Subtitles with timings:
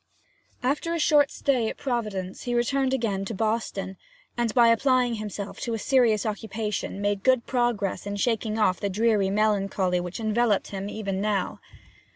[0.63, 3.97] After a short stay at Providence he returned again to Boston,
[4.35, 8.89] and by applying himself to a serious occupation made good progress in shaking off the
[8.89, 11.59] dreary melancholy which enveloped him even now.